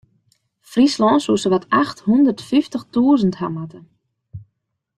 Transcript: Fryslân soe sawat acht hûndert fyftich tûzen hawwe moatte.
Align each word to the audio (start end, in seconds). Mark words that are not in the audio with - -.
Fryslân 0.71 1.17
soe 1.23 1.39
sawat 1.41 1.69
acht 1.81 1.97
hûndert 2.05 2.45
fyftich 2.49 2.85
tûzen 2.93 3.37
hawwe 3.39 3.53
moatte. 3.55 3.79